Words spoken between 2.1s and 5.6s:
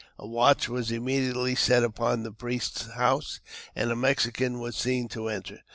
the priest's house, and a Mexican was seen to enter.